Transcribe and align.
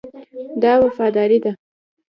دا 0.61 0.73
وفاداري 0.83 1.37
ده. 1.45 1.51